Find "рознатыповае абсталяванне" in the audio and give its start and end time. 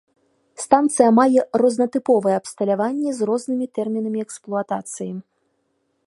1.61-3.09